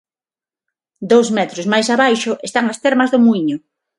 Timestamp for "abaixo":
1.95-2.31